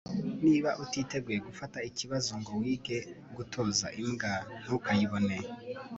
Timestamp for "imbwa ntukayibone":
4.01-5.37